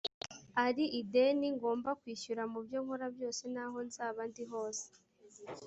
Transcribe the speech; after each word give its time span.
ari 0.65 0.85
ideni 0.99 1.47
ngomba 1.55 1.89
kwishyura 2.01 2.43
mu 2.51 2.59
byo 2.65 2.79
nkora 2.83 3.07
byose 3.15 3.43
n 3.53 3.57
aho 3.65 3.77
nzaba 3.87 4.21
ndi 4.29 4.43
hose 4.51 4.85